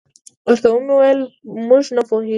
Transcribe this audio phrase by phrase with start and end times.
[0.47, 1.21] ورته مې وویل:
[1.69, 2.29] موږ نه پوهېږو.